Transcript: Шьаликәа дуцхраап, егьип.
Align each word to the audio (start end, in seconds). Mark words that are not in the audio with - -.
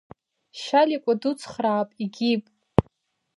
Шьаликәа 0.61 1.13
дуцхраап, 1.21 1.89
егьип. 2.03 2.43